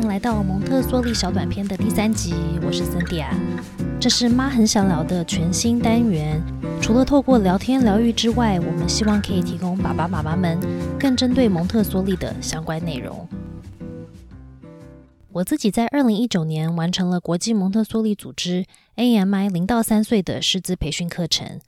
[0.00, 2.32] 迎来到蒙特梭利小短片的第三集，
[2.64, 3.38] 我是森迪亚。
[4.00, 6.40] 这是妈很想聊的全新单元。
[6.80, 10.58] 除了透过聊天疗愈之外，我们希望可以提供爸爸妈妈们
[10.98, 13.28] 更针对蒙特梭利的相关内容。
[15.32, 18.64] 我自己在二零一九年完成了国际蒙特梭利组织
[18.96, 21.60] AMI 零到三岁的师资培训课程。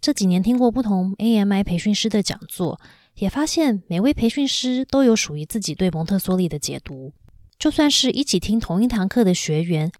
[0.00, 2.80] 这几年听过不同 AMI 培训师的讲座。
[3.14, 7.14] 也发现每位培训师都有属于自己对蒙特梭利的解读，
[7.58, 9.90] 就算是一起听同一堂课的学员，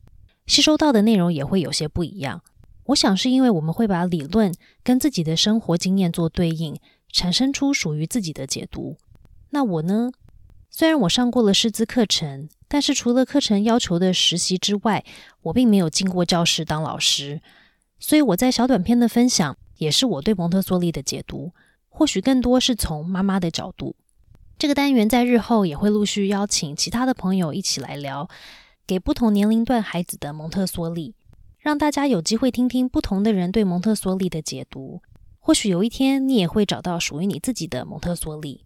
[0.47, 2.43] 吸收到的内容也会有些不一样。
[2.87, 6.77] 我想是因为我们会把理论跟自己的生活经验做对应，
[7.11, 8.97] 产生出属于自己的解读。
[9.51, 10.13] 那我呢？
[10.71, 15.05] 虽然我上过了师资课程，但是除了课程要求的实习之外，
[15.43, 17.41] 我并没有进过教室当老师，
[17.99, 21.53] 所以我在小短片的分享也是我对蒙特梭利的解读。
[21.89, 23.97] 或许更多是从妈妈的角度。
[24.59, 28.27] 这个单元在日后也会陆续邀请其他的朋友一起来聊，
[28.87, 31.15] 给不同年龄段孩子的蒙特梭利，
[31.59, 35.03] 让大家有机会听听不同的人对蒙特梭利的解读。
[35.39, 38.65] 或许有一天你也会找到属于你自己的蒙特梭利。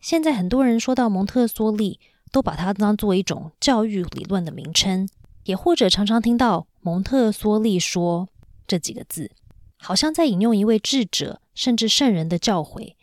[0.00, 2.00] 现在很多人说到蒙特梭利，
[2.32, 5.06] 都把它当做一种教育理论的名称，
[5.44, 8.30] 也或者常常听到蒙特梭利说
[8.66, 9.30] 这几个字，
[9.76, 11.42] 好像在引用一位智者。
[11.52, 12.94] 甚至圣人的教诲，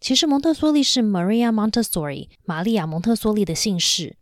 [0.00, 4.16] 其实蒙特梭利是 Maria Montessori 玛利亚蒙特梭利的姓氏。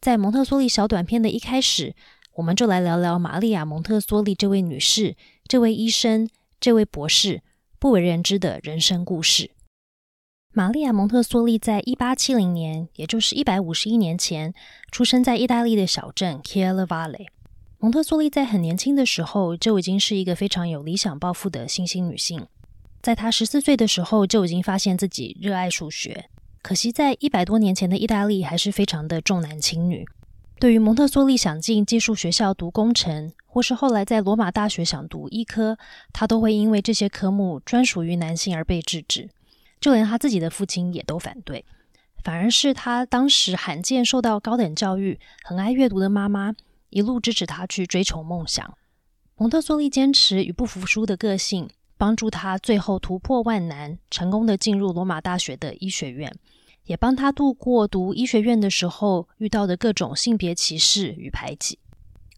[0.00, 1.94] 在蒙特梭利小短片的一开始，
[2.36, 5.14] 我们就来聊聊玛利亚蒙特梭利这位女士、
[5.46, 7.42] 这位医生、这位博士
[7.78, 9.50] 不为人知的人生故事。
[10.54, 14.54] 玛利亚蒙特梭利在一八七零年，也就是一百五十一年前，
[14.90, 17.26] 出生在意大利的小镇 Chiele Valle。
[17.78, 22.46] 蒙特梭利在很年轻的时候就已经是一个非常有理想抱负的新兴女性。
[23.02, 26.26] 在他十四岁的时候，就已经发现自己热爱数学。
[26.62, 30.06] 可惜，在一百多年前的意大利，还是非常的重男轻女。
[30.60, 35.76] 对于蒙特梭利想进技术学校读工程，或是后来在罗马大学想读医科，
[36.12, 39.28] 他都会因为这些科目专属于男性而被制止。
[39.80, 41.64] 就连他自己的父亲也都反对，
[42.22, 46.54] 反而是他当时罕见受到高等教育、很爱阅读的妈妈，
[46.90, 48.78] 一路支持他去追求梦想。
[49.36, 51.68] 蒙特梭利坚持与不服输的个性。
[52.02, 56.34] 帮助他最后突破万难，成功的进入罗马大学的医学院，
[56.86, 61.78] 也帮他度过读医学院的时候遇到的各种性别歧视与排挤。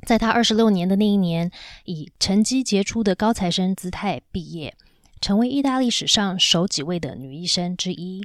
[0.06, 1.50] 在他二十六年的那一年，
[1.86, 4.76] 以成绩杰出的高材生姿态毕业，
[5.18, 8.22] 成为意大利史上首几位的女医生之一。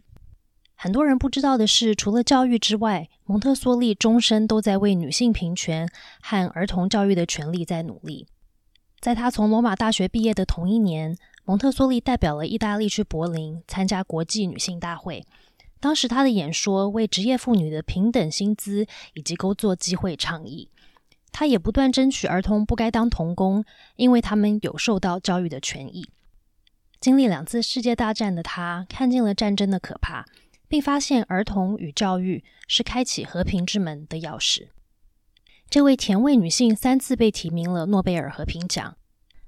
[0.76, 5.90] 很多人不知道的是，除了教育之外，蒙特梭利终身都在为女性平权
[6.22, 8.28] 和儿童教育的权利在努力。
[9.00, 11.18] 在他从罗马大学毕业的同一年。
[11.46, 15.26] 蒙特梭利代表了意大利去柏林参加国际女性大会。
[15.80, 20.70] 当时他的演说为职业妇女的平等薪资以及工作机会倡议。
[21.32, 23.66] 他也不断争取儿童不该当童工，
[23.96, 26.08] 因为他们有受到教育的权益。
[27.00, 30.26] 经历两次世界大战的他，看见了战争的可怕，
[30.68, 34.68] 并发现儿童与教育是开启和平之门的钥匙。
[35.70, 38.96] 这位甜味女性三次被提名了诺贝尔和平奖。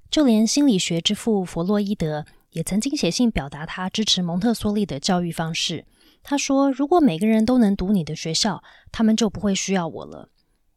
[0.08, 5.84] 就连心理学之父弗洛伊德也曾经写信表达他支持蒙特梭利的教育方式。
[6.22, 8.62] 他说：“如果每个人都能读你的学校，
[8.92, 10.28] 他们就不会需要我了。”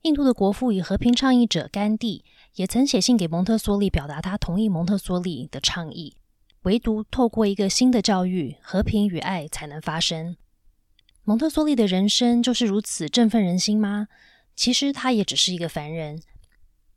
[0.02, 2.24] 印度的国父与和平倡议者甘地
[2.56, 6.16] 也曾写信给蒙特梭利，表达他同意蒙特梭利的倡议。
[6.64, 10.36] 唯独透过一个新的教育，和平与爱才能发生。
[11.24, 14.08] 蒙特梭利的人生就是如此振奋人心吗？
[14.56, 16.22] 其实他也只是一个凡人。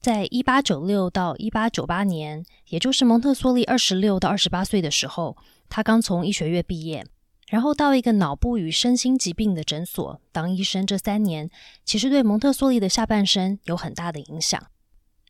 [0.00, 5.36] 在一八九六到一八九八年，也就是蒙特梭利二十六到二十八岁的时候，
[5.68, 7.04] 他刚从医学院毕业，
[7.48, 10.86] 然后到一个脑部与身心疾病的诊所当医生。
[10.86, 11.50] 这三年
[11.84, 14.68] 其实对蒙特梭利的下半生有很大的影响。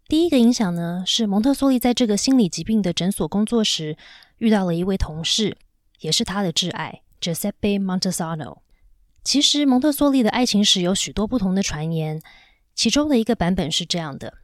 [0.06, 3.96] 第一个影响呢，是蒙特梭利在这个心理疾病的诊所工作时，
[4.36, 5.56] 遇到了一位同事，
[6.00, 8.58] 也是他的挚爱 Giuseppe Montesano。
[9.28, 12.22] 其实蒙特梭利的爱情史有许多不同的传言，
[12.74, 14.38] 其中的一个版本是这样的。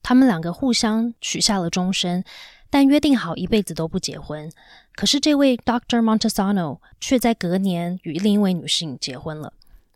[0.00, 2.22] 他们两个互相许下了终身，
[2.70, 4.48] 但约定好一辈子都不结婚。
[4.94, 9.54] 可是这位 Doctor Montesano 却在隔年与另一位女性结婚了。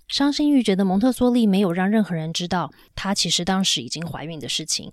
[0.09, 4.91] 伤心欲绝的蒙特梭利没有让任何人知道，她其实当时已经怀孕的事情。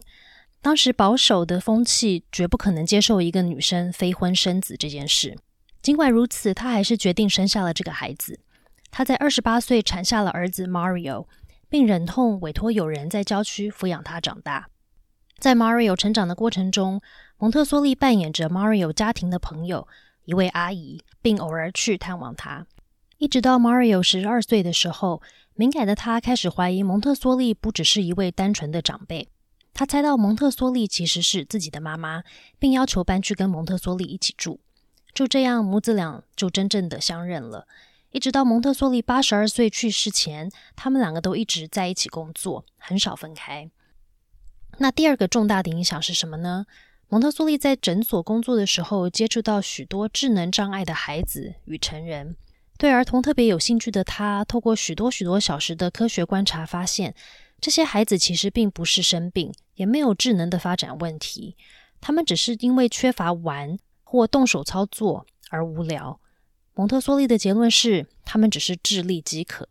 [0.62, 5.36] 当时保守的风气绝不可能接受一个女生非婚生子这件事。
[5.82, 8.42] 尽管如此，她还是决定生下了这个孩子。
[8.90, 11.28] 他在二十八岁产下了儿子 Mario，
[11.70, 14.70] 并忍痛委托友人在郊区抚养他长大。
[15.38, 17.00] 在 Mario 成长的过程中，
[17.38, 19.88] 蒙特梭利扮演着 Mario 家庭的朋友，
[20.26, 22.66] 一位阿姨，并偶尔去探望他。
[23.20, 25.22] 一直到 Mario 十二岁的时候，
[25.54, 29.28] 敏感的他开始怀疑蒙特梭利不只是一位单纯的长辈。
[29.74, 32.24] 他猜到蒙特梭利其实是自己的妈妈，
[32.58, 34.60] 并要求搬去跟蒙特梭利一起住。
[35.14, 37.68] 就这样，母子俩就真正的相认了。
[38.12, 43.70] 一直到蒙特梭利八十二岁去世前，他们两个都一直在一起工作，很少分开。
[44.80, 46.66] 那第二个重大的影响是什么呢？
[47.10, 52.36] 蒙特梭利在诊所工作的时候，接触到许多智能障碍的孩子与成人。
[52.78, 57.16] 对儿童特别有兴趣的他，透过许多许多小时的科学观察，发现
[57.60, 61.56] 这些孩子其实并不是生病，也没有智能的发展问题，
[62.00, 66.20] 他们只是因为缺乏玩或动手操作而无聊。
[66.78, 69.68] 蒙特梭利的结论是，他们只是智力饥渴。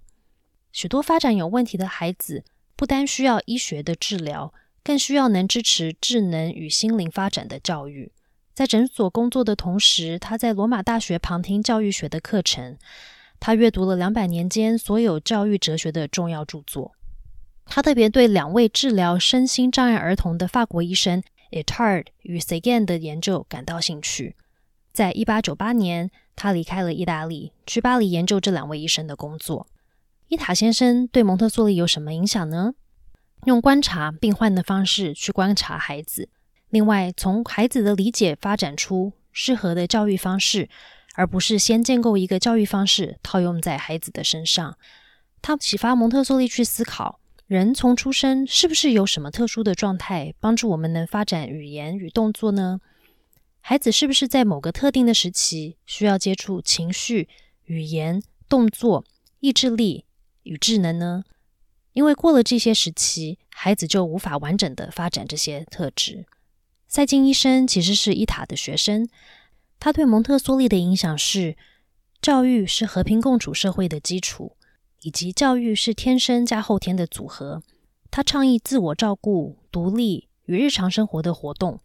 [0.72, 2.42] 许多发展有问题的孩子，
[2.74, 8.10] 不单需要医学的治疗，更需要能支持智能与心灵发展的教育。
[8.52, 12.76] 在诊所工作的同时，他在罗马大学旁听教育学的课程。
[13.38, 16.96] 他阅读了两百年间所有教育哲学的重要著作。
[17.66, 24.34] 他特别对两位治疗身心障碍儿童的法国医生 Etard 与 Sagan 的研究感到兴趣。
[24.92, 29.66] 在一八九八年，他离开了意大利，去巴黎研究这两位医生的工作。
[30.28, 32.74] 伊塔先生对蒙特梭利有什么影响呢？
[33.44, 36.28] 用观察病患的方式去观察孩子，
[36.68, 40.68] 另外从孩子的理解发展出适合的教育方式，
[41.14, 44.76] 而不是先建构一个教育方式套用在孩子的身上。
[45.40, 52.80] 他启发蒙特梭利去思考：人从出生是不是有什么特殊的状态，帮助我们能发展语言与动作呢？
[53.68, 57.28] 孩子是不是在某个特定的时期需要接触情绪、
[57.64, 59.04] 语言、动作、
[59.40, 60.04] 意志力
[60.44, 61.24] 与智能呢？
[61.92, 66.26] 因为过了这些时期，孩子就无法完整的发展这些特质。
[66.86, 69.08] 赛金医生其实是伊塔的学生，
[69.80, 71.56] 他对蒙特梭利的影响是：
[72.22, 74.56] 教育是和平共处社会的基础，
[75.02, 77.64] 以及教育是天生加后天的组合。
[78.12, 81.80] 他倡议自我照顾、独立与日常生活的活动。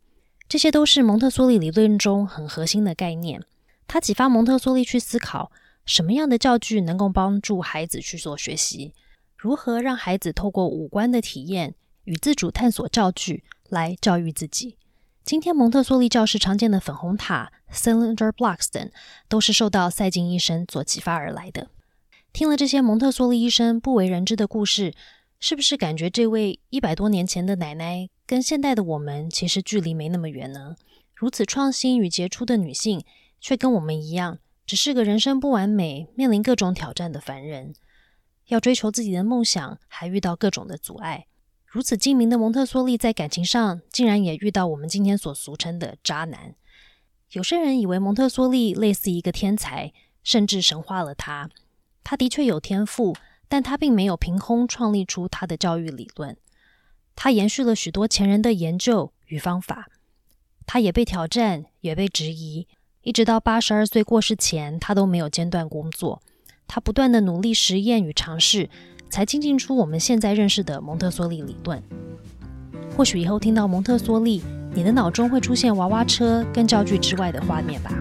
[0.52, 3.42] 这些都是蒙特梭利理论中很核心的概念。
[3.88, 5.50] 他启发蒙特梭利去思考，
[5.86, 8.94] 什么样的教具能够帮助孩子去做学习？
[9.38, 14.76] 如何让孩子透过五官的体验与自主探索教具来教育自己？
[15.24, 18.92] 今天蒙特梭利教室常见的粉红塔 （cylinder blocks） 等，
[19.30, 21.70] 都是受到赛金医生所启发而来的。
[22.34, 24.94] 听了这些蒙特梭利医生不为人知的故事。
[25.44, 30.78] 是不是感觉这位一百多年前的奶奶跟现代的我们其实距离没那么远呢？
[31.14, 33.04] 如此创新与杰出的女性，
[33.42, 37.74] 却跟我们一样，只是个人生不完美、面临各种挑战的凡人。
[38.48, 41.26] 要追求自己的梦想，还遇到各种的阻碍。
[41.66, 46.56] 如此精明的蒙特梭利，在感情上竟然也遇到我们今天所俗称的渣男。
[47.32, 49.92] 有些人以为蒙特梭利类似一个天才，
[50.24, 51.50] 甚至神化了他。
[52.02, 53.14] 他的确有天赋。
[53.50, 56.38] 但他并没有凭空创立出他的教育理论，
[57.16, 59.88] 他延续了许多前人的研究与方法，
[60.66, 62.68] 他也被挑战，也被质疑，
[63.04, 66.22] 一直到八十二岁过世前，他都没有间断工作。
[66.68, 68.70] 他不断的努力实验与尝试，
[69.10, 71.84] 才精进出我们现在认识的蒙特梭利理论。
[72.96, 74.42] 或许以后听到蒙特梭利，
[74.74, 77.94] 你的脑中会出现娃娃车跟教具之外的画面吧。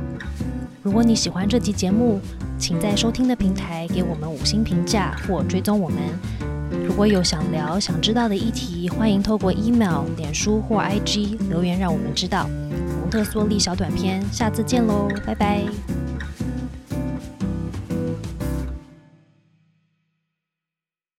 [0.82, 2.20] 如果你喜欢这集节目，
[2.58, 6.50] 请在收听的平台给我们五星评价或追踪我们。
[6.84, 12.49] 如果有想聊、想知道的议题，欢迎透过 email、脸书或 IG 留言，让我们知道。
[13.00, 15.64] 蒙特梭利小短片，下次见喽，拜拜。